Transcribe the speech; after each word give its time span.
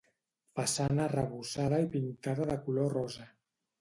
Façana 0.59 1.03
arrebossada 1.03 1.81
i 1.85 1.87
pintada 1.97 2.49
de 2.53 2.57
color 2.67 2.91
rosa. 2.99 3.29